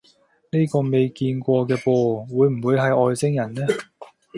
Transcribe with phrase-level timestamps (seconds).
[0.49, 3.61] 呢個未見過嘅噃，會唔會係外星人呢？